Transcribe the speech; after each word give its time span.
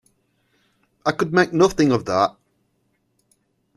I 1.05 1.11
could 1.11 1.31
make 1.31 1.53
nothing 1.53 1.91
of 1.91 2.05
that. 2.05 2.35